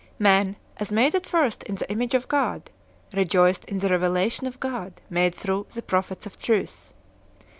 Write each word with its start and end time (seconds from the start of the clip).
Man, 0.17 0.55
as 0.77 0.91
made 0.91 1.13
at 1.13 1.27
first 1.27 1.61
in 1.65 1.75
the 1.75 1.87
image 1.91 2.15
of 2.15 2.27
God, 2.27 2.71
rejoiced 3.13 3.65
in 3.65 3.77
the 3.77 3.89
revelation 3.89 4.47
of 4.47 4.59
God 4.59 4.99
made 5.11 5.35
through 5.35 5.67
the 5.75 5.83
prophets 5.83 6.25
of 6.25 6.39
truth. 6.39 6.95